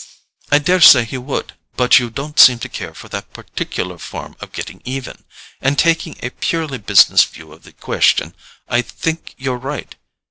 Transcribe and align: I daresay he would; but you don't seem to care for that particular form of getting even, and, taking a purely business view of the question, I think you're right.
I 0.51 0.57
daresay 0.57 1.05
he 1.05 1.19
would; 1.19 1.53
but 1.75 1.99
you 1.99 2.09
don't 2.09 2.39
seem 2.39 2.57
to 2.65 2.69
care 2.69 2.95
for 2.95 3.07
that 3.09 3.33
particular 3.33 3.99
form 3.99 4.35
of 4.39 4.51
getting 4.51 4.81
even, 4.83 5.25
and, 5.61 5.77
taking 5.77 6.17
a 6.23 6.31
purely 6.31 6.79
business 6.79 7.23
view 7.23 7.53
of 7.53 7.61
the 7.65 7.73
question, 7.73 8.33
I 8.67 8.81
think 8.81 9.35
you're 9.37 9.57
right. 9.57 9.93